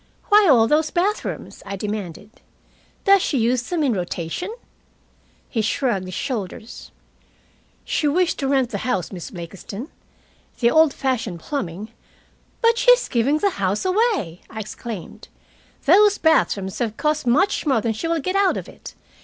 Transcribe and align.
"Why 0.29 0.47
all 0.49 0.67
those 0.67 0.89
bathrooms?" 0.89 1.61
I 1.63 1.75
demanded. 1.75 2.41
"Does 3.05 3.21
she 3.21 3.37
use 3.37 3.61
them 3.69 3.83
in 3.83 3.93
rotation?" 3.93 4.49
He 5.47 5.61
shrugged 5.61 6.05
his 6.07 6.15
shoulders. 6.15 6.89
"She 7.85 8.07
wished 8.07 8.39
to 8.39 8.47
rent 8.47 8.71
the 8.71 8.79
house, 8.79 9.11
Miss 9.11 9.29
Blakiston. 9.29 9.89
The 10.59 10.71
old 10.71 10.91
fashioned 10.91 11.39
plumbing" 11.39 11.89
"But 12.63 12.79
she 12.79 12.89
is 12.89 13.07
giving 13.09 13.37
the 13.37 13.51
house 13.61 13.85
away," 13.85 14.41
I 14.49 14.61
exclaimed. 14.61 15.27
"Those 15.85 16.17
bathrooms 16.17 16.79
have 16.79 16.97
cost 16.97 17.27
much 17.27 17.67
more 17.67 17.79
than 17.81 17.93
she 17.93 18.07
will 18.07 18.19
get 18.21 18.35
out 18.35 18.57
of 18.57 18.67
it. 18.67 18.95